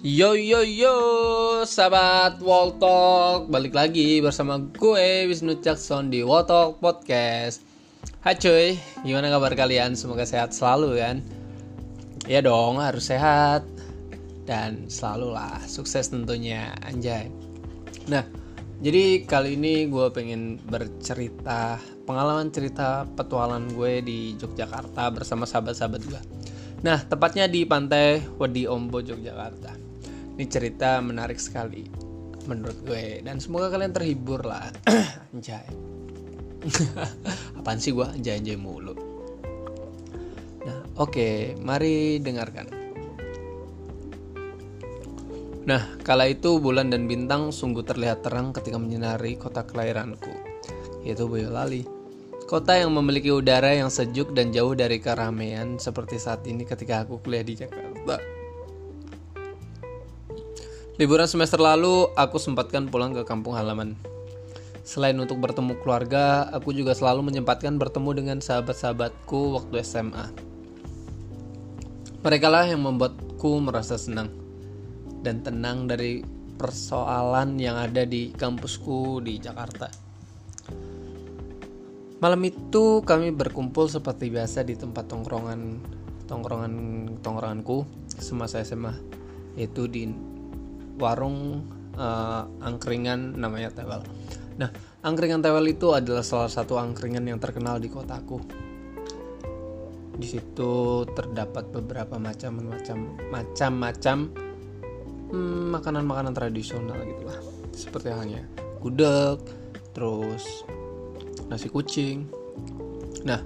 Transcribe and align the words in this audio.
Yo 0.00 0.32
yo 0.32 0.64
yo, 0.64 0.96
sahabat 1.68 2.40
Waltalk, 2.40 3.52
balik 3.52 3.76
lagi 3.76 4.24
bersama 4.24 4.56
gue 4.56 5.28
Wisnu 5.28 5.60
Jackson 5.60 6.08
di 6.08 6.24
Waltalk 6.24 6.80
Podcast. 6.80 7.60
Hai 8.24 8.32
cuy, 8.32 8.80
gimana 9.04 9.28
kabar 9.28 9.52
kalian? 9.52 9.92
Semoga 9.92 10.24
sehat 10.24 10.56
selalu 10.56 11.04
kan? 11.04 11.20
Ya 12.24 12.40
dong, 12.40 12.80
harus 12.80 13.12
sehat 13.12 13.60
dan 14.48 14.88
selalu 14.88 15.36
lah 15.36 15.60
sukses 15.68 16.08
tentunya, 16.08 16.72
anjay. 16.80 17.28
Nah, 18.08 18.24
jadi 18.80 19.28
kali 19.28 19.60
ini 19.60 19.84
gue 19.84 20.08
pengen 20.16 20.56
bercerita 20.64 21.76
pengalaman 22.08 22.48
cerita 22.48 23.04
petualangan 23.04 23.68
gue 23.76 24.00
di 24.00 24.32
Yogyakarta 24.32 25.12
bersama 25.12 25.44
sahabat-sahabat 25.44 26.02
gue. 26.08 26.20
Nah, 26.88 27.04
tepatnya 27.04 27.44
di 27.52 27.68
Pantai 27.68 28.24
Wedi 28.40 28.64
Ombo, 28.64 29.04
Yogyakarta 29.04 29.89
ini 30.40 30.48
cerita 30.48 31.04
menarik 31.04 31.36
sekali 31.36 31.84
menurut 32.48 32.80
gue. 32.88 33.20
Dan 33.20 33.44
semoga 33.44 33.68
kalian 33.68 33.92
terhibur 33.92 34.40
lah. 34.40 34.72
Anjay. 35.36 35.68
Apaan 37.60 37.76
sih 37.76 37.92
gue 37.92 38.08
anjay 38.08 38.40
anjay 38.40 38.56
mulu. 38.56 38.96
Nah 40.64 40.80
oke. 40.96 41.12
Okay, 41.12 41.34
mari 41.60 42.24
dengarkan. 42.24 42.72
Nah, 45.68 46.00
kala 46.00 46.32
itu 46.32 46.56
bulan 46.56 46.88
dan 46.88 47.04
bintang 47.04 47.52
sungguh 47.52 47.84
terlihat 47.84 48.24
terang 48.24 48.56
ketika 48.56 48.80
menyinari 48.80 49.36
kota 49.36 49.60
kelahiranku, 49.68 50.32
yaitu 51.04 51.28
Boyolali. 51.28 51.84
Kota 52.48 52.80
yang 52.80 52.96
memiliki 52.96 53.28
udara 53.28 53.76
yang 53.76 53.92
sejuk 53.92 54.32
dan 54.32 54.56
jauh 54.56 54.72
dari 54.72 55.04
keramaian 55.04 55.76
seperti 55.76 56.16
saat 56.16 56.48
ini 56.48 56.64
ketika 56.64 57.04
aku 57.04 57.20
kuliah 57.20 57.44
di 57.44 57.60
Jakarta. 57.60 58.39
Liburan 61.00 61.24
semester 61.24 61.56
lalu, 61.56 62.12
aku 62.12 62.36
sempatkan 62.36 62.92
pulang 62.92 63.16
ke 63.16 63.24
kampung 63.24 63.56
halaman. 63.56 63.96
Selain 64.84 65.16
untuk 65.16 65.40
bertemu 65.40 65.80
keluarga, 65.80 66.44
aku 66.52 66.76
juga 66.76 66.92
selalu 66.92 67.24
menyempatkan 67.24 67.80
bertemu 67.80 68.10
dengan 68.20 68.38
sahabat-sahabatku 68.44 69.56
waktu 69.56 69.80
SMA. 69.80 70.28
Mereka 72.20 72.52
lah 72.52 72.68
yang 72.68 72.84
membuatku 72.84 73.64
merasa 73.64 73.96
senang 73.96 74.28
dan 75.24 75.40
tenang 75.40 75.88
dari 75.88 76.20
persoalan 76.60 77.56
yang 77.56 77.80
ada 77.80 78.04
di 78.04 78.36
kampusku 78.36 79.24
di 79.24 79.40
Jakarta. 79.40 79.88
Malam 82.20 82.44
itu 82.44 83.00
kami 83.08 83.32
berkumpul 83.32 83.88
seperti 83.88 84.28
biasa 84.28 84.68
di 84.68 84.76
tempat 84.76 85.08
tongkrongan 85.08 85.80
tongkrongan 86.28 86.72
tongkronganku 87.24 87.88
semasa 88.20 88.60
SMA, 88.60 88.92
yaitu 89.56 89.88
di 89.88 90.12
warung 91.00 91.64
uh, 91.96 92.44
angkringan 92.60 93.40
namanya 93.40 93.72
Tewel. 93.72 94.04
Nah, 94.60 94.68
angkringan 95.00 95.40
Tewel 95.40 95.72
itu 95.72 95.96
adalah 95.96 96.20
salah 96.20 96.52
satu 96.52 96.76
angkringan 96.76 97.24
yang 97.24 97.40
terkenal 97.40 97.80
di 97.80 97.88
kotaku. 97.88 98.38
Di 100.20 100.26
situ 100.28 101.08
terdapat 101.16 101.72
beberapa 101.72 102.20
macam-macam 102.20 103.16
macam-macam 103.32 104.16
hmm, 105.32 105.64
makanan-makanan 105.80 106.36
tradisional 106.36 107.00
gitulah. 107.08 107.40
Seperti 107.72 108.12
halnya 108.12 108.44
gudeg, 108.84 109.40
terus 109.96 110.68
nasi 111.48 111.72
kucing. 111.72 112.28
Nah, 113.24 113.40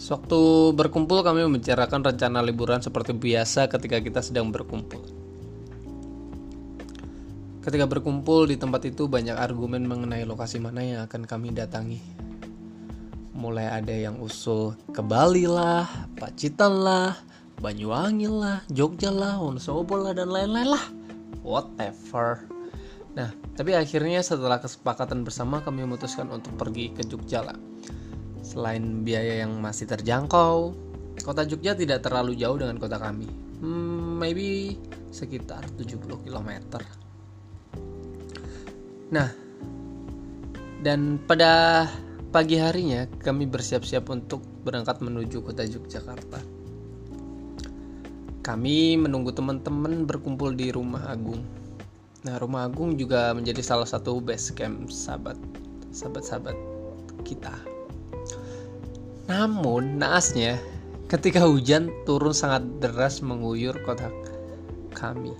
Sewaktu 0.00 0.72
berkumpul 0.72 1.20
kami 1.20 1.44
membicarakan 1.44 2.00
rencana 2.00 2.40
liburan 2.40 2.80
seperti 2.80 3.12
biasa 3.12 3.68
ketika 3.68 4.00
kita 4.00 4.24
sedang 4.24 4.48
berkumpul. 4.48 5.19
Ketika 7.60 7.84
berkumpul 7.84 8.48
di 8.48 8.56
tempat 8.56 8.88
itu 8.88 9.04
banyak 9.04 9.36
argumen 9.36 9.84
mengenai 9.84 10.24
lokasi 10.24 10.56
mana 10.56 10.80
yang 10.80 11.00
akan 11.04 11.28
kami 11.28 11.52
datangi. 11.52 12.00
Mulai 13.36 13.68
ada 13.68 13.92
yang 13.92 14.16
usul 14.16 14.72
ke 14.96 15.04
Bali 15.04 15.44
lah, 15.44 15.84
Pacitan 16.16 16.80
lah, 16.80 17.20
Banyuwangi 17.60 18.32
lah, 18.32 18.64
Jogja 18.72 19.12
lah, 19.12 19.36
Wonosobo 19.36 20.00
lah, 20.00 20.16
dan 20.16 20.32
lain-lain 20.32 20.72
lah. 20.72 20.84
Whatever. 21.44 22.48
Nah, 23.12 23.28
tapi 23.52 23.76
akhirnya 23.76 24.24
setelah 24.24 24.56
kesepakatan 24.56 25.20
bersama 25.20 25.60
kami 25.60 25.84
memutuskan 25.84 26.32
untuk 26.32 26.56
pergi 26.56 26.96
ke 26.96 27.04
Jogja 27.04 27.44
lah. 27.44 27.60
Selain 28.40 29.04
biaya 29.04 29.44
yang 29.44 29.60
masih 29.60 29.84
terjangkau, 29.84 30.72
kota 31.20 31.44
Jogja 31.44 31.76
tidak 31.76 32.00
terlalu 32.08 32.40
jauh 32.40 32.56
dengan 32.56 32.80
kota 32.80 32.96
kami. 32.96 33.28
Hmm, 33.60 34.16
maybe 34.16 34.80
sekitar 35.12 35.68
70 35.76 36.24
km. 36.24 36.80
Nah, 39.10 39.30
dan 40.86 41.18
pada 41.26 41.84
pagi 42.30 42.54
harinya 42.62 43.10
kami 43.20 43.50
bersiap-siap 43.50 44.06
untuk 44.06 44.40
berangkat 44.62 45.02
menuju 45.02 45.42
kota 45.42 45.66
Yogyakarta. 45.66 46.38
Kami 48.40 48.96
menunggu 48.96 49.34
teman-teman 49.34 50.06
berkumpul 50.06 50.54
di 50.54 50.70
rumah 50.70 51.10
Agung. 51.10 51.42
Nah, 52.22 52.38
rumah 52.38 52.70
Agung 52.70 52.94
juga 52.94 53.34
menjadi 53.34 53.60
salah 53.60 53.84
satu 53.84 54.22
base 54.22 54.54
camp 54.54 54.88
sahabat 54.88 55.36
sahabat-sahabat 55.90 56.56
kita. 57.26 57.52
Namun, 59.26 59.98
naasnya, 59.98 60.56
ketika 61.10 61.44
hujan 61.44 61.90
turun 62.06 62.30
sangat 62.30 62.62
deras 62.78 63.18
mengguyur 63.20 63.74
kota 63.82 64.06
kami. 64.94 65.34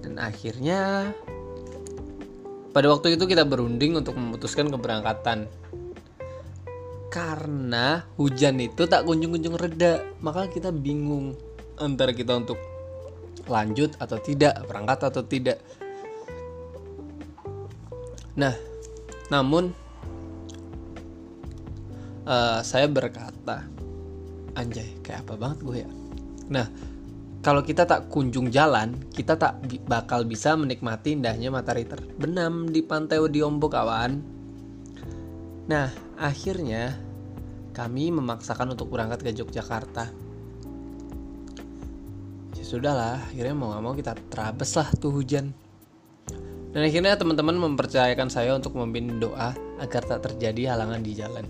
Dan 0.00 0.16
akhirnya 0.16 1.12
pada 2.74 2.90
waktu 2.90 3.14
itu 3.14 3.30
kita 3.30 3.46
berunding 3.46 3.94
untuk 3.94 4.18
memutuskan 4.18 4.66
keberangkatan. 4.66 5.46
Karena 7.06 8.02
hujan 8.18 8.58
itu 8.58 8.90
tak 8.90 9.06
kunjung-kunjung 9.06 9.54
reda, 9.54 10.02
maka 10.18 10.50
kita 10.50 10.74
bingung 10.74 11.38
antara 11.78 12.10
kita 12.10 12.34
untuk 12.34 12.58
lanjut 13.46 13.94
atau 14.02 14.18
tidak, 14.18 14.58
berangkat 14.66 14.98
atau 15.06 15.22
tidak. 15.22 15.62
Nah, 18.34 18.50
namun 19.30 19.70
uh, 22.26 22.58
saya 22.66 22.90
berkata, 22.90 23.62
anjay, 24.58 24.98
kayak 25.06 25.22
apa 25.22 25.34
banget 25.38 25.58
gue 25.62 25.76
ya. 25.86 25.90
Nah, 26.50 26.66
kalau 27.44 27.60
kita 27.60 27.84
tak 27.84 28.08
kunjung 28.08 28.48
jalan, 28.48 28.96
kita 29.12 29.36
tak 29.36 29.60
bakal 29.84 30.24
bisa 30.24 30.56
menikmati 30.56 31.12
indahnya 31.12 31.52
matahari 31.52 31.84
terbenam 31.84 32.72
di 32.72 32.80
pantai 32.80 33.20
Odiombo 33.20 33.68
kawan. 33.68 34.16
Nah, 35.68 35.92
akhirnya 36.16 36.96
kami 37.76 38.08
memaksakan 38.16 38.72
untuk 38.72 38.88
berangkat 38.88 39.20
ke 39.20 39.30
Yogyakarta. 39.36 40.08
Ya 42.56 42.64
sudahlah, 42.64 43.20
akhirnya 43.28 43.52
mau 43.52 43.76
gak 43.76 43.82
mau 43.84 43.92
kita 43.92 44.16
terabes 44.32 44.72
lah 44.80 44.88
tuh 44.96 45.12
hujan. 45.12 45.52
Dan 46.72 46.80
akhirnya 46.80 47.12
teman-teman 47.20 47.60
mempercayakan 47.60 48.32
saya 48.32 48.56
untuk 48.56 48.72
memimpin 48.72 49.20
doa 49.20 49.52
agar 49.84 50.00
tak 50.00 50.32
terjadi 50.32 50.72
halangan 50.72 51.04
di 51.04 51.12
jalan. 51.12 51.44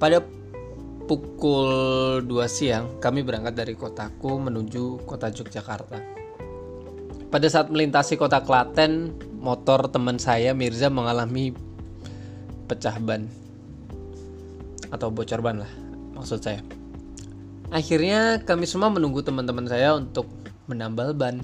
Pada 0.00 0.35
pukul 1.06 1.70
2 2.26 2.28
siang 2.50 2.98
kami 2.98 3.22
berangkat 3.22 3.54
dari 3.54 3.78
kotaku 3.78 4.42
menuju 4.42 5.06
kota 5.06 5.30
Yogyakarta. 5.30 5.98
Pada 7.30 7.46
saat 7.50 7.70
melintasi 7.70 8.18
kota 8.18 8.42
Klaten, 8.42 9.14
motor 9.38 9.86
teman 9.90 10.18
saya 10.18 10.50
Mirza 10.50 10.90
mengalami 10.90 11.54
pecah 12.66 12.98
ban 12.98 13.30
atau 14.90 15.10
bocor 15.10 15.42
ban 15.42 15.62
lah 15.62 15.72
maksud 16.18 16.42
saya. 16.42 16.62
Akhirnya 17.70 18.42
kami 18.42 18.66
semua 18.66 18.90
menunggu 18.90 19.22
teman-teman 19.22 19.66
saya 19.66 19.94
untuk 19.94 20.26
menambal 20.66 21.14
ban. 21.14 21.42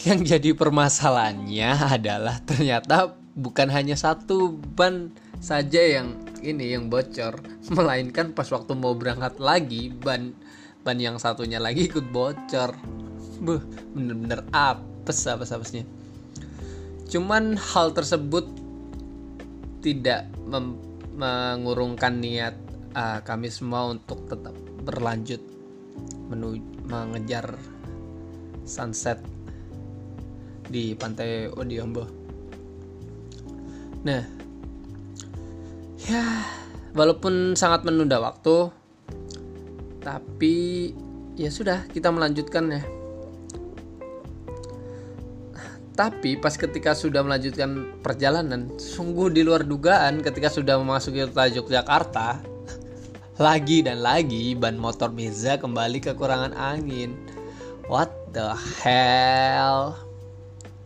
Yang 0.00 0.20
jadi 0.34 0.50
permasalahannya 0.56 1.70
adalah 1.98 2.40
ternyata 2.48 3.14
bukan 3.36 3.68
hanya 3.70 3.94
satu 3.94 4.56
ban 4.74 5.12
saja 5.40 5.80
yang 5.80 6.20
ini 6.44 6.76
yang 6.76 6.92
bocor. 6.92 7.40
Melainkan 7.76 8.36
pas 8.36 8.46
waktu 8.52 8.76
mau 8.76 8.92
berangkat 8.92 9.40
lagi 9.40 9.90
ban 9.90 10.36
ban 10.84 11.00
yang 11.00 11.16
satunya 11.16 11.58
lagi 11.58 11.88
ikut 11.88 12.12
bocor. 12.12 12.76
Buh 13.40 13.60
bener-bener 13.96 14.44
apes 14.52 15.24
apes 15.26 15.50
apesnya. 15.50 15.84
Cuman 17.10 17.58
hal 17.58 17.90
tersebut 17.96 18.46
tidak 19.80 20.28
mengurungkan 21.16 22.20
niat 22.20 22.54
uh, 22.92 23.24
kami 23.24 23.48
semua 23.48 23.90
untuk 23.90 24.28
tetap 24.28 24.52
berlanjut 24.84 25.40
menuju 26.30 26.62
mengejar 26.86 27.58
sunset 28.66 29.18
di 30.70 30.94
pantai 30.94 31.50
Odiombo. 31.50 32.06
Nah, 34.06 34.22
ya 36.10 36.26
walaupun 36.98 37.54
sangat 37.54 37.86
menunda 37.86 38.18
waktu 38.18 38.74
tapi 40.02 40.90
ya 41.36 41.52
sudah 41.52 41.86
kita 41.92 42.08
melanjutkan 42.10 42.72
ya. 42.72 42.82
Tapi 46.00 46.40
pas 46.40 46.56
ketika 46.56 46.96
sudah 46.96 47.20
melanjutkan 47.20 48.00
perjalanan 48.00 48.72
sungguh 48.80 49.28
di 49.28 49.44
luar 49.44 49.68
dugaan 49.68 50.24
ketika 50.24 50.48
sudah 50.48 50.80
memasuki 50.80 51.20
kota 51.28 51.52
Yogyakarta 51.52 52.40
lagi 53.46 53.84
dan 53.84 54.00
lagi 54.00 54.56
ban 54.56 54.80
motor 54.80 55.12
Mirza 55.12 55.60
kembali 55.60 56.00
kekurangan 56.00 56.56
angin. 56.56 57.12
What 57.84 58.32
the 58.32 58.56
hell? 58.80 60.00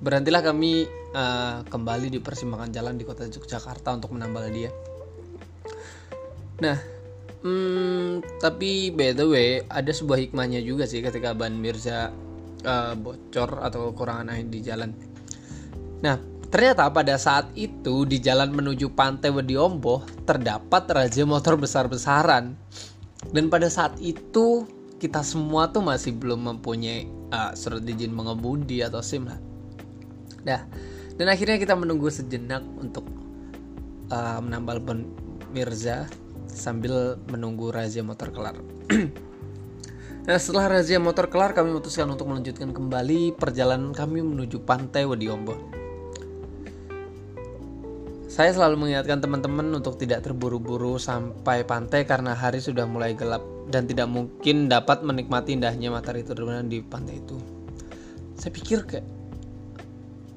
Berhentilah 0.02 0.42
kami 0.42 0.90
uh, 1.14 1.62
kembali 1.70 2.10
di 2.10 2.18
persimpangan 2.18 2.74
jalan 2.74 2.98
di 2.98 3.06
kota 3.06 3.30
Yogyakarta 3.30 3.94
untuk 3.94 4.18
menambal 4.18 4.50
dia 4.50 4.74
nah 6.60 6.78
Hmm, 7.44 8.24
tapi 8.40 8.88
by 8.88 9.12
the 9.12 9.26
way 9.28 9.60
ada 9.68 9.92
sebuah 9.92 10.16
hikmahnya 10.16 10.64
juga 10.64 10.88
sih 10.88 11.04
ketika 11.04 11.36
ban 11.36 11.52
Mirza 11.52 12.08
uh, 12.64 12.96
bocor 12.96 13.60
atau 13.60 13.92
kekurangan 13.92 14.32
air 14.32 14.48
di 14.48 14.64
jalan. 14.64 14.96
Nah, 16.00 16.16
ternyata 16.48 16.88
pada 16.88 17.20
saat 17.20 17.52
itu 17.52 18.08
di 18.08 18.16
jalan 18.16 18.48
menuju 18.48 18.96
pantai 18.96 19.28
Wediombo 19.28 20.24
terdapat 20.24 20.88
raja 20.88 21.28
motor 21.28 21.60
besar-besaran. 21.60 22.56
Dan 23.28 23.52
pada 23.52 23.68
saat 23.68 24.00
itu 24.00 24.64
kita 24.96 25.20
semua 25.20 25.68
tuh 25.68 25.84
masih 25.84 26.16
belum 26.16 26.48
mempunyai 26.48 27.04
uh, 27.28 27.52
surat 27.52 27.84
izin 27.84 28.08
mengemudi 28.08 28.80
atau 28.80 29.04
SIM 29.04 29.28
lah. 29.28 29.36
Nah, 30.48 30.64
dan 31.20 31.28
akhirnya 31.28 31.60
kita 31.60 31.76
menunggu 31.76 32.08
sejenak 32.08 32.64
untuk 32.80 33.04
uh, 34.08 34.40
menambal 34.40 34.80
ban 34.80 35.04
Mirza 35.52 36.08
sambil 36.54 37.18
menunggu 37.28 37.74
razia 37.74 38.00
motor 38.06 38.30
kelar. 38.30 38.56
nah, 40.26 40.38
setelah 40.38 40.80
razia 40.80 41.02
motor 41.02 41.26
kelar, 41.26 41.52
kami 41.52 41.74
memutuskan 41.74 42.08
untuk 42.08 42.30
melanjutkan 42.30 42.70
kembali 42.70 43.34
perjalanan 43.34 43.90
kami 43.90 44.22
menuju 44.22 44.62
pantai 44.62 45.04
Wediombo. 45.04 45.58
Saya 48.34 48.50
selalu 48.50 48.82
mengingatkan 48.82 49.22
teman-teman 49.22 49.78
untuk 49.78 49.94
tidak 49.94 50.26
terburu-buru 50.26 50.98
sampai 50.98 51.62
pantai 51.62 52.02
karena 52.02 52.34
hari 52.34 52.58
sudah 52.58 52.82
mulai 52.82 53.14
gelap 53.14 53.46
dan 53.70 53.86
tidak 53.86 54.10
mungkin 54.10 54.66
dapat 54.66 55.06
menikmati 55.06 55.54
indahnya 55.54 55.94
matahari 55.94 56.26
terbenam 56.26 56.66
di 56.66 56.82
pantai 56.82 57.22
itu. 57.22 57.38
Saya 58.34 58.50
pikir 58.50 58.90
kayak 58.90 59.06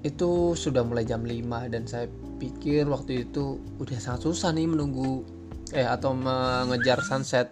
itu 0.06 0.54
sudah 0.54 0.86
mulai 0.86 1.10
jam 1.10 1.26
5 1.26 1.74
dan 1.74 1.90
saya 1.90 2.06
pikir 2.38 2.86
waktu 2.86 3.26
itu 3.26 3.58
udah 3.82 3.98
sangat 3.98 4.30
susah 4.30 4.54
nih 4.54 4.70
menunggu 4.70 5.26
eh 5.74 5.88
atau 5.88 6.16
mengejar 6.16 7.04
sunset 7.04 7.52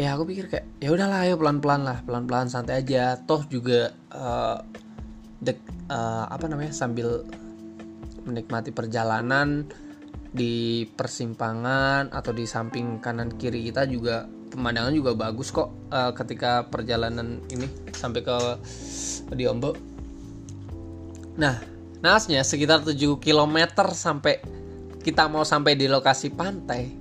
ya 0.00 0.16
aku 0.16 0.32
pikir 0.32 0.48
kayak 0.48 0.66
ya 0.80 0.96
udahlah 0.96 1.28
ayo 1.28 1.36
pelan-pelan 1.36 1.84
lah 1.84 1.98
pelan-pelan 2.08 2.48
santai 2.48 2.80
aja 2.80 3.20
toh 3.20 3.44
juga 3.44 3.92
uh, 4.16 4.64
dek 5.44 5.60
uh, 5.92 6.24
apa 6.32 6.48
namanya 6.48 6.72
sambil 6.72 7.28
menikmati 8.24 8.72
perjalanan 8.72 9.68
di 10.30 10.86
persimpangan 10.88 12.14
atau 12.14 12.32
di 12.32 12.48
samping 12.48 13.02
kanan 13.02 13.34
kiri 13.34 13.66
kita 13.66 13.84
juga 13.84 14.24
pemandangan 14.50 14.94
juga 14.94 15.12
bagus 15.14 15.52
kok 15.52 15.68
uh, 15.92 16.16
ketika 16.16 16.64
perjalanan 16.66 17.42
ini 17.50 17.66
sampai 17.94 18.20
ke 18.22 18.36
di 19.34 19.46
Ombok. 19.46 19.74
Nah, 21.38 21.56
nasnya 22.02 22.42
sekitar 22.42 22.82
7 22.82 22.96
km 23.22 23.56
sampai 23.94 24.42
kita 25.00 25.28
mau 25.32 25.44
sampai 25.44 25.76
di 25.76 25.88
lokasi 25.88 26.28
pantai 26.32 27.00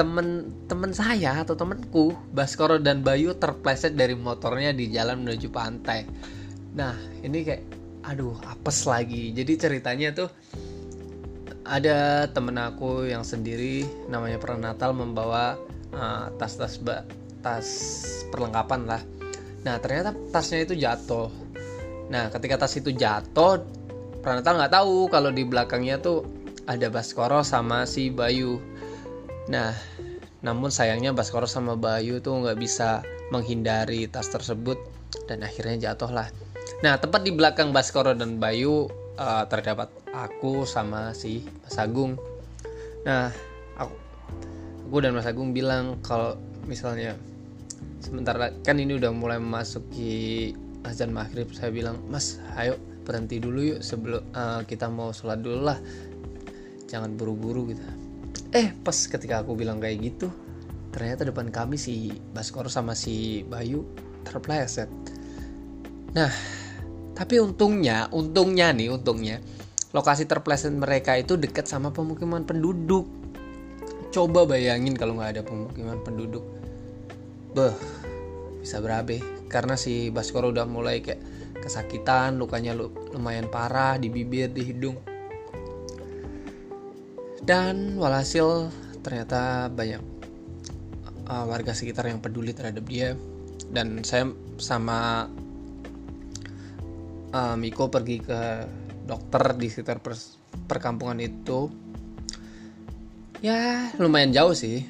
temen-temen 0.00 0.96
saya 0.96 1.44
atau 1.44 1.52
temenku 1.52 2.16
Baskoro 2.32 2.80
dan 2.80 3.04
Bayu 3.04 3.36
terpleset 3.36 3.92
dari 3.98 4.16
motornya 4.16 4.72
di 4.72 4.88
jalan 4.88 5.26
menuju 5.26 5.52
pantai. 5.52 6.08
Nah 6.72 6.96
ini 7.20 7.44
kayak 7.44 7.62
aduh 8.08 8.32
apes 8.48 8.88
lagi. 8.88 9.28
Jadi 9.36 9.52
ceritanya 9.60 10.08
tuh 10.16 10.32
ada 11.68 12.24
temen 12.32 12.56
aku 12.56 13.12
yang 13.12 13.20
sendiri 13.20 13.84
namanya 14.08 14.40
Pernatal 14.40 14.96
membawa 14.96 15.60
uh, 15.92 16.32
tas-tas 16.40 16.80
uh, 16.80 17.04
tas 17.44 17.68
perlengkapan 18.32 18.88
lah. 18.88 19.02
Nah 19.68 19.76
ternyata 19.84 20.16
tasnya 20.32 20.64
itu 20.64 20.74
jatuh. 20.80 21.28
Nah 22.08 22.32
ketika 22.32 22.64
tas 22.64 22.72
itu 22.72 22.88
jatuh 22.88 23.60
Pranata 24.20 24.52
nggak 24.52 24.72
tahu 24.76 25.08
kalau 25.08 25.32
di 25.32 25.48
belakangnya 25.48 25.96
tuh 25.96 26.28
ada 26.68 26.92
Baskoro 26.92 27.40
sama 27.40 27.88
si 27.88 28.12
Bayu. 28.12 28.60
Nah, 29.48 29.72
namun 30.44 30.68
sayangnya 30.68 31.16
Baskoro 31.16 31.48
sama 31.48 31.72
Bayu 31.72 32.20
tuh 32.20 32.44
nggak 32.44 32.60
bisa 32.60 33.00
menghindari 33.32 34.04
tas 34.12 34.28
tersebut 34.28 34.76
dan 35.24 35.40
akhirnya 35.40 35.90
jatuh 35.90 36.12
lah. 36.12 36.28
Nah, 36.84 37.00
tepat 37.00 37.24
di 37.24 37.32
belakang 37.32 37.72
Baskoro 37.72 38.12
dan 38.12 38.36
Bayu 38.36 38.92
uh, 39.16 39.44
terdapat 39.48 39.88
aku 40.12 40.68
sama 40.68 41.16
si 41.16 41.40
Mas 41.64 41.80
Agung. 41.80 42.20
Nah, 43.08 43.32
aku, 43.80 43.94
aku 44.84 44.96
dan 45.00 45.16
Mas 45.16 45.24
Agung 45.24 45.56
bilang 45.56 45.96
kalau 46.04 46.36
misalnya 46.68 47.16
sebentar 48.04 48.36
kan 48.36 48.76
ini 48.76 49.00
udah 49.00 49.16
mulai 49.16 49.40
memasuki 49.40 50.52
azan 50.84 51.12
maghrib, 51.12 51.48
saya 51.56 51.72
bilang 51.72 52.00
Mas, 52.08 52.36
ayo 52.60 52.76
berhenti 53.02 53.40
dulu 53.40 53.76
yuk 53.76 53.80
sebelum 53.80 54.22
uh, 54.32 54.62
kita 54.64 54.86
mau 54.92 55.10
sholat 55.10 55.40
dulu 55.40 55.60
lah. 55.64 55.78
Jangan 56.86 57.14
buru-buru 57.14 57.70
gitu. 57.70 57.82
Eh 58.50 58.74
pas 58.82 58.94
ketika 58.94 59.42
aku 59.42 59.54
bilang 59.54 59.78
kayak 59.78 59.98
gitu 60.02 60.28
ternyata 60.90 61.22
depan 61.22 61.54
kami 61.54 61.78
si 61.78 62.10
Baskoro 62.34 62.66
sama 62.66 62.98
si 62.98 63.46
Bayu 63.46 63.86
terpleset. 64.26 64.90
Nah 66.14 66.30
tapi 67.14 67.38
untungnya 67.38 68.10
untungnya 68.10 68.74
nih 68.74 68.90
untungnya 68.90 69.38
lokasi 69.94 70.26
terpleset 70.26 70.74
mereka 70.74 71.14
itu 71.14 71.38
dekat 71.38 71.70
sama 71.70 71.94
pemukiman 71.94 72.42
penduduk. 72.42 73.06
Coba 74.10 74.42
bayangin 74.42 74.98
kalau 74.98 75.14
nggak 75.14 75.38
ada 75.38 75.42
pemukiman 75.46 76.02
penduduk. 76.02 76.42
Beh 77.54 77.74
bisa 78.58 78.82
berabe. 78.82 79.22
Karena 79.46 79.74
si 79.78 80.10
Baskoro 80.10 80.50
udah 80.50 80.66
mulai 80.66 81.02
kayak 81.02 81.22
kesakitan 81.60 82.40
lukanya 82.40 82.72
lumayan 83.12 83.46
parah 83.46 84.00
di 84.00 84.08
bibir 84.08 84.48
di 84.50 84.64
hidung. 84.64 84.96
Dan 87.40 87.96
walhasil 88.00 88.68
ternyata 89.00 89.68
banyak 89.72 90.02
uh, 91.28 91.44
warga 91.48 91.72
sekitar 91.76 92.08
yang 92.08 92.20
peduli 92.20 92.56
terhadap 92.56 92.84
dia. 92.88 93.16
Dan 93.70 94.02
saya 94.02 94.28
sama 94.58 95.30
uh, 97.32 97.56
Miko 97.56 97.88
pergi 97.88 98.18
ke 98.20 98.40
dokter 99.06 99.54
di 99.56 99.68
sekitar 99.70 100.02
per 100.02 100.16
perkampungan 100.66 101.20
itu. 101.22 101.70
Ya 103.40 103.88
lumayan 103.96 104.32
jauh 104.32 104.52
sih. 104.52 104.84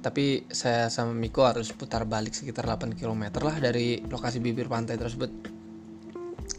Tapi 0.00 0.48
saya 0.48 0.88
sama 0.88 1.12
Miko 1.12 1.44
harus 1.44 1.68
putar 1.76 2.08
balik 2.08 2.32
sekitar 2.32 2.64
8 2.64 2.96
km 2.96 3.28
lah 3.44 3.60
dari 3.60 4.00
lokasi 4.08 4.40
bibir 4.40 4.64
pantai 4.64 4.96
tersebut 4.96 5.59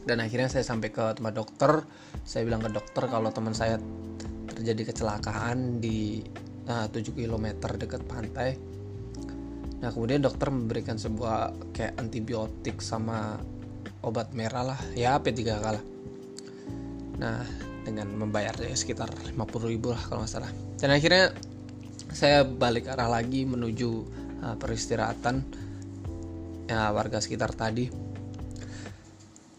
dan 0.02 0.18
akhirnya 0.18 0.50
saya 0.50 0.66
sampai 0.66 0.90
ke 0.90 1.18
tempat 1.18 1.34
dokter. 1.34 1.86
Saya 2.26 2.46
bilang 2.46 2.62
ke 2.66 2.70
dokter 2.74 3.06
kalau 3.06 3.30
teman 3.30 3.54
saya 3.54 3.78
terjadi 4.50 4.94
kecelakaan 4.94 5.82
di 5.82 6.26
nah, 6.66 6.90
7 6.90 7.14
km 7.14 7.46
dekat 7.78 8.02
pantai. 8.10 8.58
Nah 9.82 9.90
kemudian 9.90 10.22
dokter 10.22 10.50
memberikan 10.50 10.98
sebuah 10.98 11.74
kayak 11.74 11.98
antibiotik 12.02 12.82
sama 12.82 13.38
obat 14.02 14.34
merah 14.34 14.74
lah. 14.74 14.80
Ya 14.98 15.18
P3K 15.22 15.50
lah. 15.62 15.84
Nah 17.22 17.46
dengan 17.82 18.14
membayar 18.14 18.54
ya 18.62 18.74
sekitar 18.78 19.10
50 19.10 19.38
ribu 19.70 19.94
lah 19.94 20.02
kalau 20.06 20.26
nggak 20.26 20.34
salah. 20.34 20.52
Dan 20.78 20.94
akhirnya 20.94 21.34
saya 22.10 22.44
balik 22.46 22.90
arah 22.90 23.10
lagi 23.10 23.46
menuju 23.46 23.90
uh, 24.44 24.56
peristirahatan 24.58 25.46
ya 26.70 26.90
warga 26.96 27.20
sekitar 27.20 27.52
tadi 27.52 28.01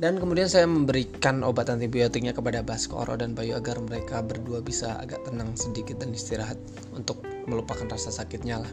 dan 0.01 0.17
kemudian 0.17 0.49
saya 0.49 0.65
memberikan 0.65 1.45
obat 1.45 1.69
antibiotiknya 1.69 2.33
kepada 2.33 2.65
Baskoro 2.65 3.13
dan 3.13 3.37
Bayu 3.37 3.61
agar 3.61 3.77
mereka 3.83 4.25
berdua 4.25 4.65
bisa 4.65 4.97
agak 4.97 5.21
tenang 5.29 5.53
sedikit 5.53 6.01
dan 6.01 6.17
istirahat 6.17 6.57
untuk 6.97 7.21
melupakan 7.45 7.85
rasa 7.93 8.09
sakitnya 8.09 8.65
lah. 8.65 8.73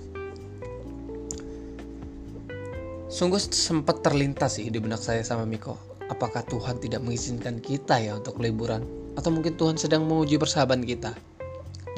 Sungguh 3.10 3.42
sempat 3.42 4.06
terlintas 4.06 4.62
sih 4.62 4.70
di 4.70 4.78
benak 4.78 5.02
saya 5.02 5.26
sama 5.26 5.44
Miko. 5.44 5.76
Apakah 6.08 6.46
Tuhan 6.46 6.78
tidak 6.78 7.02
mengizinkan 7.04 7.58
kita 7.60 7.98
ya 8.00 8.16
untuk 8.16 8.38
liburan? 8.38 8.86
Atau 9.18 9.34
mungkin 9.34 9.58
Tuhan 9.58 9.82
sedang 9.82 10.06
menguji 10.06 10.38
persahabatan 10.38 10.86
kita? 10.86 11.12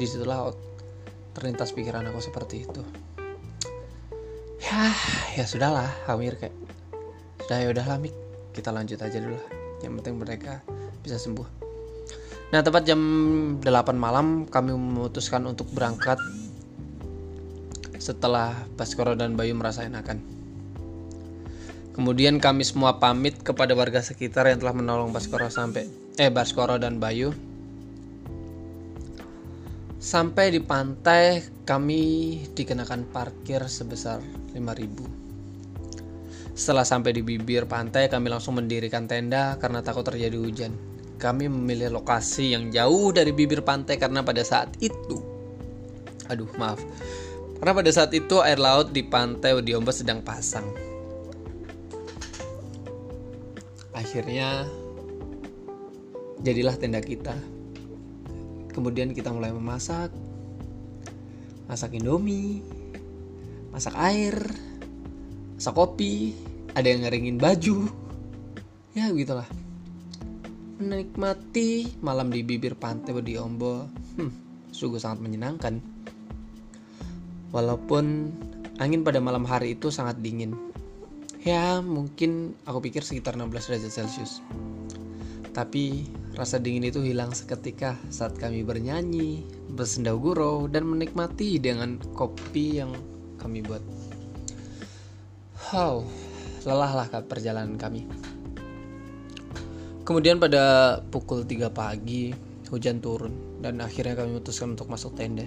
Di 0.00 0.04
situlah 0.08 0.50
terlintas 1.36 1.70
pikiran 1.76 2.08
aku 2.08 2.20
seperti 2.20 2.64
itu. 2.64 2.82
Ya, 4.64 4.88
ya 5.36 5.44
sudahlah, 5.44 5.92
Amir 6.08 6.40
kayak 6.40 6.56
sudah 7.44 7.58
ya 7.60 7.68
udahlah 7.74 8.00
Mik 8.00 8.21
kita 8.52 8.70
lanjut 8.70 9.00
aja 9.00 9.18
dulu 9.18 9.40
yang 9.80 9.98
penting 9.98 10.20
mereka 10.20 10.62
bisa 11.00 11.18
sembuh 11.18 11.48
nah 12.52 12.60
tepat 12.60 12.84
jam 12.84 13.00
8 13.64 13.66
malam 13.96 14.44
kami 14.46 14.76
memutuskan 14.76 15.48
untuk 15.48 15.66
berangkat 15.72 16.20
setelah 18.02 18.66
Baskoro 18.74 19.14
dan 19.14 19.38
Bayu 19.38 19.54
merasa 19.54 19.86
enakan. 19.86 20.18
Kemudian 21.94 22.42
kami 22.42 22.66
semua 22.66 22.98
pamit 22.98 23.38
kepada 23.46 23.78
warga 23.78 24.02
sekitar 24.02 24.50
yang 24.50 24.58
telah 24.58 24.74
menolong 24.74 25.14
Baskoro 25.14 25.46
sampai 25.46 25.86
eh 26.18 26.32
Baskoro 26.34 26.82
dan 26.82 26.98
Bayu. 26.98 27.30
Sampai 30.02 30.50
di 30.50 30.58
pantai 30.58 31.46
kami 31.62 32.02
dikenakan 32.58 33.06
parkir 33.14 33.62
sebesar 33.70 34.18
5000. 34.50 35.21
Setelah 36.52 36.84
sampai 36.84 37.16
di 37.16 37.24
bibir 37.24 37.64
pantai 37.64 38.12
kami 38.12 38.28
langsung 38.28 38.60
mendirikan 38.60 39.08
tenda 39.08 39.56
karena 39.56 39.80
takut 39.80 40.04
terjadi 40.04 40.36
hujan. 40.36 40.72
Kami 41.16 41.48
memilih 41.48 41.94
lokasi 41.94 42.52
yang 42.52 42.68
jauh 42.68 43.14
dari 43.14 43.32
bibir 43.32 43.64
pantai 43.64 43.96
karena 43.96 44.20
pada 44.20 44.44
saat 44.44 44.76
itu 44.84 45.32
aduh 46.32 46.48
maaf. 46.56 46.80
Karena 47.60 47.72
pada 47.76 47.90
saat 47.94 48.10
itu 48.16 48.42
air 48.42 48.58
laut 48.58 48.90
di 48.90 49.06
pantai 49.06 49.54
Odiombo 49.54 49.94
sedang 49.94 50.24
pasang. 50.24 50.66
Akhirnya 53.94 54.66
jadilah 56.42 56.74
tenda 56.74 56.98
kita. 56.98 57.36
Kemudian 58.74 59.14
kita 59.14 59.30
mulai 59.30 59.54
memasak. 59.54 60.10
Masak 61.70 61.94
indomie. 61.94 62.66
Masak 63.70 63.94
air 63.94 64.42
masak 65.62 65.78
kopi 65.78 66.34
ada 66.74 66.90
yang 66.90 67.06
ngeringin 67.06 67.38
baju 67.38 67.86
ya 68.98 69.14
begitulah 69.14 69.46
menikmati 70.82 71.94
malam 72.02 72.34
di 72.34 72.42
bibir 72.42 72.74
pantai 72.74 73.14
di 73.22 73.38
Ombo 73.38 73.86
hmm, 74.18 74.32
sungguh 74.74 74.98
sangat 74.98 75.22
menyenangkan 75.22 75.78
Walaupun 77.52 78.32
angin 78.80 79.04
pada 79.04 79.20
malam 79.20 79.44
hari 79.44 79.76
itu 79.76 79.92
sangat 79.92 80.16
dingin. 80.24 80.56
Ya, 81.44 81.84
mungkin 81.84 82.56
aku 82.64 82.88
pikir 82.88 83.04
sekitar 83.04 83.36
16 83.36 83.68
derajat 83.68 83.92
Celcius. 83.92 84.40
Tapi 85.52 86.08
rasa 86.32 86.56
dingin 86.56 86.88
itu 86.88 87.04
hilang 87.04 87.36
seketika 87.36 88.00
saat 88.08 88.40
kami 88.40 88.64
bernyanyi, 88.64 89.44
bersendau 89.76 90.16
gurau, 90.16 90.64
dan 90.64 90.88
menikmati 90.88 91.60
dengan 91.60 92.00
kopi 92.16 92.80
yang 92.80 92.96
kami 93.36 93.60
buat. 93.60 93.84
Wow, 95.70 96.02
lelahlah 96.66 97.06
perjalanan 97.22 97.78
kami. 97.78 98.02
Kemudian 100.02 100.42
pada 100.42 100.98
pukul 101.14 101.46
3 101.46 101.70
pagi, 101.70 102.34
hujan 102.66 102.98
turun 102.98 103.62
dan 103.62 103.78
akhirnya 103.78 104.18
kami 104.18 104.34
memutuskan 104.34 104.74
untuk 104.74 104.90
masuk 104.90 105.14
tenda. 105.14 105.46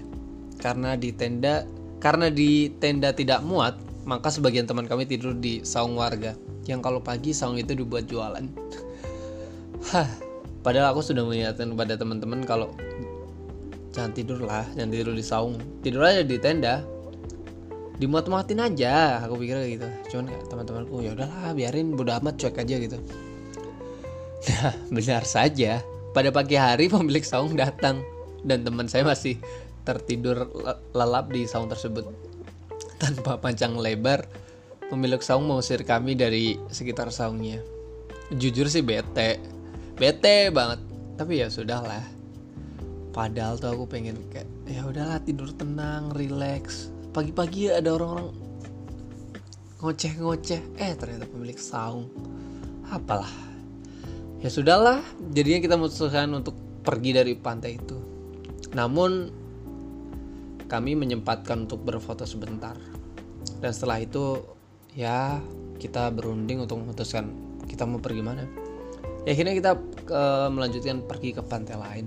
Karena 0.56 0.96
di 0.96 1.12
tenda 1.12 1.68
karena 2.00 2.32
di 2.32 2.72
tenda 2.80 3.12
tidak 3.12 3.44
muat, 3.44 3.76
maka 4.08 4.32
sebagian 4.32 4.64
teman 4.64 4.88
kami 4.88 5.04
tidur 5.04 5.36
di 5.36 5.66
saung 5.68 6.00
warga. 6.00 6.38
Yang 6.64 6.80
kalau 6.86 7.04
pagi 7.04 7.36
saung 7.36 7.60
itu 7.60 7.76
dibuat 7.76 8.08
jualan. 8.08 8.46
Hah, 9.92 10.10
padahal 10.64 10.96
aku 10.96 11.04
sudah 11.04 11.28
mengingatkan 11.28 11.76
kepada 11.76 12.00
teman-teman 12.00 12.40
kalau 12.48 12.72
jangan 13.92 14.16
tidur 14.16 14.40
lah, 14.40 14.64
jangan 14.78 14.92
tidur 14.96 15.14
di 15.18 15.26
saung. 15.26 15.60
Tidur 15.84 16.08
aja 16.08 16.24
di 16.24 16.38
tenda. 16.40 16.95
Dimuat-muatin 17.96 18.60
aja, 18.60 19.24
aku 19.24 19.40
pikir 19.40 19.80
gitu. 19.80 19.88
Cuman 20.12 20.28
teman-temanku 20.52 21.00
ya 21.00 21.16
udahlah, 21.16 21.56
biarin 21.56 21.96
bodo 21.96 22.12
amat 22.20 22.36
cuek 22.40 22.60
aja 22.60 22.76
gitu. 22.80 23.00
Nah, 24.46 24.78
benar 24.94 25.26
saja. 25.26 25.82
Pada 26.14 26.30
pagi 26.30 26.54
hari 26.54 26.86
pemilik 26.86 27.26
saung 27.26 27.58
datang 27.58 28.06
dan 28.46 28.62
teman 28.62 28.86
saya 28.86 29.02
masih 29.02 29.42
tertidur 29.82 30.46
lelap 30.94 31.34
di 31.34 31.50
saung 31.50 31.66
tersebut. 31.66 32.06
Tanpa 33.02 33.42
panjang 33.42 33.74
lebar, 33.74 34.30
pemilik 34.94 35.18
saung 35.26 35.50
mengusir 35.50 35.82
kami 35.82 36.14
dari 36.14 36.62
sekitar 36.70 37.10
saungnya. 37.10 37.58
Jujur 38.38 38.70
sih 38.70 38.86
bete, 38.86 39.42
bete 39.98 40.54
banget. 40.54 40.80
Tapi 41.18 41.42
ya 41.42 41.50
sudahlah. 41.50 42.06
Padahal 43.10 43.58
tuh 43.58 43.74
aku 43.74 43.86
pengen 43.90 44.20
kayak 44.30 44.46
ya 44.70 44.86
udahlah 44.86 45.18
tidur 45.26 45.50
tenang, 45.58 46.14
relax. 46.14 46.95
Pagi-pagi 47.16 47.72
ada 47.72 47.96
orang-orang 47.96 48.36
ngoceh-ngoceh. 49.80 50.76
Eh 50.76 50.92
ternyata 51.00 51.24
pemilik 51.32 51.56
saung. 51.56 52.12
Apalah. 52.92 53.32
Ya 54.44 54.52
sudahlah, 54.52 55.00
jadinya 55.32 55.64
kita 55.64 55.80
memutuskan 55.80 56.28
untuk 56.36 56.60
pergi 56.84 57.16
dari 57.16 57.32
pantai 57.40 57.80
itu. 57.80 57.96
Namun 58.76 59.32
kami 60.68 61.00
menyempatkan 61.00 61.64
untuk 61.72 61.88
berfoto 61.88 62.28
sebentar. 62.28 62.76
Dan 63.64 63.72
setelah 63.72 64.04
itu 64.04 64.44
ya 64.92 65.40
kita 65.80 66.12
berunding 66.12 66.68
untuk 66.68 66.84
memutuskan 66.84 67.32
kita 67.64 67.88
mau 67.88 68.04
pergi 68.04 68.22
mana. 68.28 68.44
Ya 69.24 69.32
akhirnya 69.32 69.56
kita 69.56 69.72
uh, 70.12 70.52
melanjutkan 70.52 71.00
pergi 71.08 71.32
ke 71.32 71.40
pantai 71.40 71.80
lain. 71.80 72.06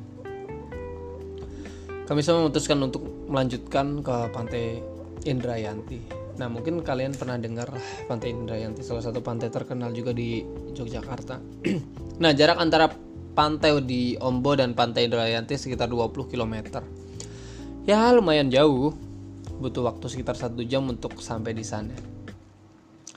Kami 2.04 2.20
semua 2.20 2.44
memutuskan 2.44 2.76
untuk 2.84 3.08
melanjutkan 3.24 4.04
ke 4.04 4.16
pantai 4.36 4.97
Indrayanti. 5.26 5.98
Nah 6.38 6.46
mungkin 6.46 6.78
kalian 6.86 7.18
pernah 7.18 7.34
dengar 7.34 7.72
pantai 8.06 8.30
Indrayanti 8.30 8.86
salah 8.86 9.02
satu 9.02 9.18
pantai 9.18 9.50
terkenal 9.50 9.90
juga 9.90 10.14
di 10.14 10.44
Yogyakarta. 10.76 11.42
nah 12.22 12.30
jarak 12.30 12.58
antara 12.62 12.86
pantai 13.34 13.74
di 13.82 14.14
Ombo 14.18 14.54
dan 14.54 14.78
pantai 14.78 15.10
Indrayanti 15.10 15.58
sekitar 15.58 15.90
20 15.90 16.30
km 16.30 16.54
ya 17.88 18.12
lumayan 18.14 18.52
jauh. 18.52 18.94
Butuh 19.58 19.90
waktu 19.90 20.06
sekitar 20.06 20.38
satu 20.38 20.62
jam 20.62 20.86
untuk 20.86 21.18
sampai 21.18 21.50
di 21.50 21.66
sana. 21.66 21.96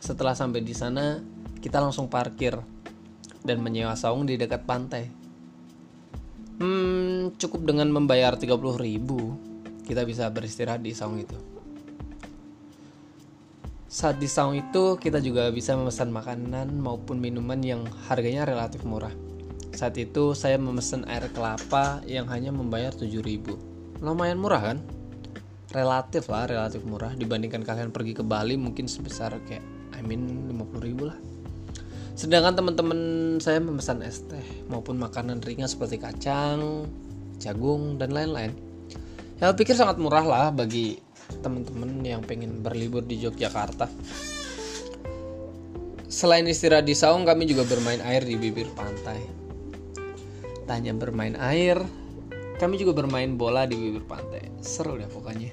Setelah 0.01 0.33
sampai 0.33 0.65
di 0.65 0.73
sana 0.73 1.21
kita 1.61 1.77
langsung 1.77 2.09
parkir 2.09 2.57
dan 3.45 3.61
menyewa 3.61 3.93
saung 3.93 4.25
di 4.25 4.41
dekat 4.41 4.65
pantai. 4.65 5.05
Hmm, 6.57 7.37
cukup 7.37 7.69
dengan 7.69 7.93
membayar 7.93 8.33
30 8.33 8.57
ribu 8.81 9.37
kita 9.85 10.05
bisa 10.05 10.29
beristirahat 10.29 10.81
di 10.81 10.93
saung 10.93 11.17
itu 11.17 11.50
saat 13.91 14.23
di 14.23 14.27
saung 14.31 14.55
itu 14.55 14.95
kita 14.95 15.19
juga 15.19 15.51
bisa 15.51 15.75
memesan 15.75 16.15
makanan 16.15 16.79
maupun 16.79 17.19
minuman 17.19 17.59
yang 17.59 17.83
harganya 18.07 18.47
relatif 18.47 18.87
murah. 18.87 19.11
Saat 19.75 19.99
itu 19.99 20.31
saya 20.31 20.55
memesan 20.55 21.03
air 21.11 21.27
kelapa 21.35 21.99
yang 22.07 22.23
hanya 22.31 22.55
membayar 22.55 22.95
7000 22.95 23.99
lumayan 23.99 24.39
murah 24.39 24.63
kan? 24.63 24.77
Relatif 25.75 26.31
lah 26.31 26.47
relatif 26.47 26.87
murah. 26.87 27.11
Dibandingkan 27.19 27.67
kalian 27.67 27.91
pergi 27.91 28.15
ke 28.15 28.23
Bali 28.23 28.55
mungkin 28.55 28.87
sebesar 28.87 29.35
kayak 29.43 29.63
I 29.91 29.99
mean 30.07 30.47
50 30.47 30.87
ribu 30.87 31.11
lah. 31.11 31.19
Sedangkan 32.15 32.55
teman-teman 32.55 32.99
saya 33.43 33.59
memesan 33.59 34.07
es 34.07 34.23
teh 34.23 34.63
maupun 34.71 35.03
makanan 35.03 35.43
ringan 35.43 35.67
seperti 35.67 35.99
kacang 35.99 36.87
jagung 37.43 37.99
dan 37.99 38.15
lain-lain. 38.15 38.55
Ya 39.43 39.51
pikir 39.51 39.75
sangat 39.75 39.99
murah 39.99 40.23
lah 40.23 40.47
bagi 40.55 41.10
teman-teman 41.39 42.03
yang 42.03 42.19
pengen 42.19 42.59
berlibur 42.59 43.01
di 43.01 43.15
Yogyakarta 43.23 43.87
selain 46.11 46.43
istirahat 46.43 46.83
di 46.83 46.93
saung 46.93 47.23
kami 47.23 47.47
juga 47.47 47.63
bermain 47.63 48.03
air 48.03 48.27
di 48.27 48.35
bibir 48.35 48.67
pantai 48.75 49.23
tanya 50.67 50.91
bermain 50.91 51.39
air 51.39 51.79
kami 52.61 52.77
juga 52.77 52.93
bermain 52.93 53.41
bola 53.41 53.65
di 53.65 53.73
bibir 53.73 54.05
pantai. 54.05 54.53
Seru 54.61 54.93
deh 54.93 55.09
pokoknya. 55.09 55.49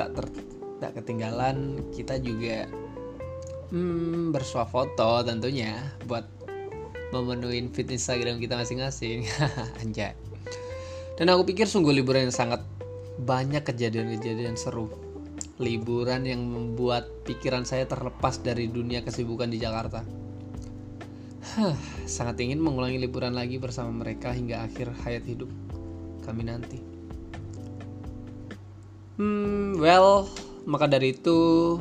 Tak 0.00 0.08
ter 0.16 0.24
tak 0.80 0.96
ketinggalan 0.96 1.84
kita 1.92 2.16
juga 2.16 2.64
hmm, 3.68 4.32
bersuah 4.32 4.64
foto 4.64 5.20
tentunya 5.20 5.76
buat 6.08 6.24
memenuhi 7.12 7.68
feed 7.76 7.92
Instagram 7.92 8.40
kita 8.40 8.56
masing-masing. 8.56 9.28
Anjay. 9.84 10.16
Dan 11.20 11.28
aku 11.28 11.52
pikir 11.52 11.68
sungguh 11.68 11.92
liburan 11.92 12.32
yang 12.32 12.36
sangat 12.36 12.64
banyak 13.20 13.64
kejadian-kejadian 13.64 14.60
seru. 14.60 14.92
Liburan 15.56 16.28
yang 16.28 16.44
membuat 16.44 17.08
pikiran 17.24 17.64
saya 17.64 17.88
terlepas 17.88 18.44
dari 18.44 18.68
dunia 18.68 19.00
kesibukan 19.00 19.48
di 19.48 19.56
Jakarta. 19.56 20.04
Huh, 21.56 21.76
sangat 22.04 22.44
ingin 22.44 22.60
mengulangi 22.60 23.00
liburan 23.00 23.32
lagi 23.32 23.56
bersama 23.56 23.88
mereka 24.04 24.36
hingga 24.36 24.68
akhir 24.68 24.92
hayat 25.06 25.24
hidup 25.24 25.48
kami 26.26 26.44
nanti. 26.44 26.82
Hmm, 29.16 29.80
well, 29.80 30.28
maka 30.68 30.84
dari 30.90 31.16
itu 31.16 31.38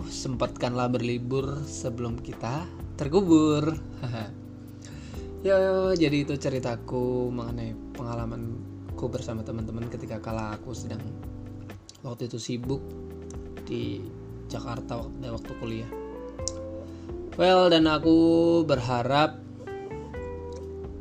sempatkanlah 0.08 0.88
berlibur 0.88 1.66
sebelum 1.68 2.22
kita 2.22 2.64
terkubur. 2.96 3.76
ya, 5.44 5.58
jadi 6.02 6.24
itu 6.24 6.40
ceritaku 6.40 7.28
mengenai 7.34 7.76
pengalamanku 9.06 9.22
bersama 9.22 9.42
teman-teman 9.46 9.86
ketika 9.94 10.18
kala 10.18 10.58
aku 10.58 10.74
sedang 10.74 11.02
waktu 12.02 12.26
itu 12.26 12.42
sibuk 12.42 12.82
di 13.66 14.02
Jakarta 14.50 14.98
waktu, 14.98 15.30
waktu 15.30 15.52
kuliah. 15.62 15.92
Well, 17.38 17.70
dan 17.70 17.86
aku 17.86 18.18
berharap 18.66 19.38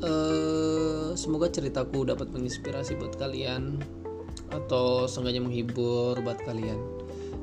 uh, 0.04 1.16
semoga 1.16 1.48
ceritaku 1.48 2.04
dapat 2.04 2.28
menginspirasi 2.28 3.00
buat 3.00 3.16
kalian 3.16 3.80
atau 4.52 5.08
seenggaknya 5.08 5.40
menghibur 5.40 6.20
buat 6.20 6.44
kalian 6.44 6.76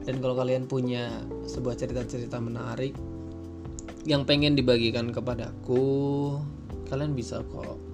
dan 0.06 0.22
kalau 0.22 0.38
kalian 0.38 0.70
punya 0.70 1.10
sebuah 1.50 1.74
cerita-cerita 1.78 2.38
menarik 2.38 2.94
yang 4.06 4.26
pengen 4.26 4.54
dibagikan 4.58 5.10
kepadaku 5.14 6.38
kalian 6.90 7.14
bisa 7.16 7.42
kok 7.48 7.91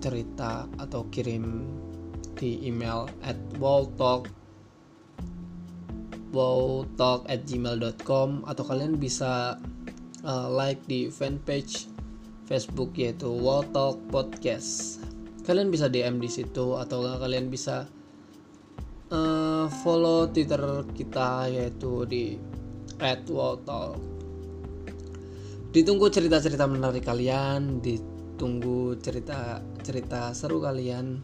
cerita 0.00 0.66
atau 0.80 1.06
kirim 1.12 1.64
di 2.40 2.64
email 2.64 3.06
at 3.20 3.36
walltalk 3.60 4.32
wowtalk 6.32 7.26
at 7.26 7.44
gmail.com 7.44 8.46
atau 8.46 8.64
kalian 8.64 8.96
bisa 8.96 9.58
uh, 10.24 10.48
like 10.48 10.80
di 10.86 11.10
fanpage 11.10 11.90
Facebook 12.50 12.98
yaitu 12.98 13.30
Wowtalk 13.30 14.02
Podcast. 14.10 14.98
Kalian 15.46 15.70
bisa 15.70 15.86
DM 15.86 16.18
di 16.18 16.26
situ 16.26 16.74
atau 16.74 17.06
kalian 17.18 17.46
bisa 17.46 17.86
uh, 19.14 19.70
follow 19.86 20.26
Twitter 20.26 20.82
kita 20.90 21.46
yaitu 21.46 22.02
di 22.10 22.34
@wowtalk. 23.30 23.98
Ditunggu 25.70 26.10
cerita-cerita 26.10 26.66
menarik 26.66 27.06
kalian, 27.06 27.78
ditunggu 28.40 28.96
cerita-cerita 29.04 30.32
seru 30.32 30.64
kalian. 30.64 31.20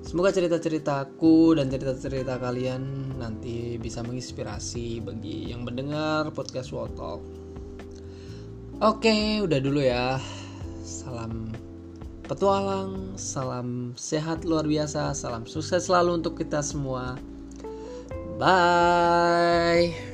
Semoga 0.00 0.32
cerita-ceritaku 0.32 1.60
dan 1.60 1.68
cerita-cerita 1.68 2.40
kalian 2.40 3.12
nanti 3.20 3.76
bisa 3.76 4.00
menginspirasi 4.00 5.04
bagi 5.04 5.52
yang 5.52 5.60
mendengar 5.60 6.32
podcast 6.32 6.72
Wotalk. 6.72 7.20
Oke, 8.80 9.44
udah 9.44 9.60
dulu 9.60 9.84
ya. 9.84 10.16
Salam 10.80 11.52
petualang, 12.24 13.12
salam 13.20 13.92
sehat 14.00 14.48
luar 14.48 14.64
biasa, 14.64 15.12
salam 15.12 15.44
sukses 15.44 15.84
selalu 15.84 16.24
untuk 16.24 16.40
kita 16.40 16.64
semua. 16.64 17.20
Bye. 18.40 20.11